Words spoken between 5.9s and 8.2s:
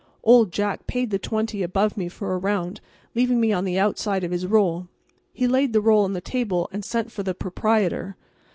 on the table and sent for the proprietor.